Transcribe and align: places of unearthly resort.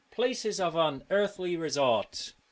places 0.09 0.59
of 0.59 0.75
unearthly 0.75 1.55
resort. 1.55 2.33